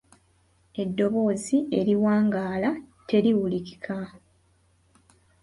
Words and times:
Eddoboozi 0.81 1.57
eriwangaala 1.79 2.71
teriwulikika 3.07 3.97